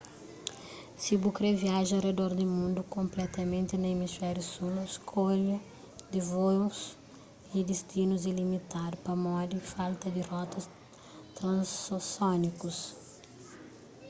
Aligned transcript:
si 1.01 1.13
bu 1.23 1.29
kre 1.37 1.49
viaja 1.63 1.95
a 1.97 2.03
redor 2.07 2.31
di 2.39 2.45
mundu 2.57 2.81
konpletamenti 2.97 3.75
na 3.79 3.87
emisfériu 3.95 4.43
sul 4.53 4.75
skolha 4.97 5.57
di 6.11 6.19
vôus 6.31 6.77
y 7.57 7.59
destinus 7.69 8.21
é 8.31 8.33
limitadu 8.41 8.95
pamodi 9.05 9.57
falta 9.73 10.07
di 10.15 10.21
rotas 10.31 10.65
transosiánikus 11.37 12.77